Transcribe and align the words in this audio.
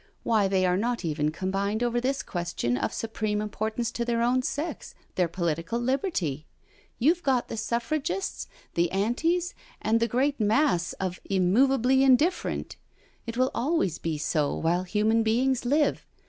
Why, 0.23 0.47
they 0.47 0.65
are 0.65 0.77
not 0.77 1.05
even 1.05 1.29
com 1.29 1.51
bined 1.51 1.83
over 1.83 2.01
this 2.01 2.23
question 2.23 2.75
of 2.75 2.91
supreme 2.91 3.39
importance 3.39 3.91
to 3.91 4.03
their 4.03 4.23
own 4.23 4.41
sex— 4.41 4.95
their 5.15 5.27
political 5.27 5.77
liberty. 5.79 6.47
You've 6.97 7.21
got 7.21 7.49
the 7.49 7.55
Suffragists, 7.55 8.47
the 8.73 8.91
Amis, 8.91 9.53
and 9.79 9.99
the 9.99 10.07
great 10.07 10.39
mass 10.39 10.93
of 10.93 11.19
Inunov 11.29 11.71
ably 11.77 12.03
Indifferent. 12.03 12.77
It 13.27 13.37
will 13.37 13.51
always 13.53 13.99
be 13.99 14.17
so 14.17 14.55
while 14.55 14.85
human 14.85 15.21
beings 15.21 15.65
live. 15.65 16.07